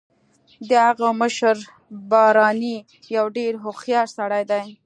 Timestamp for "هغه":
0.87-1.07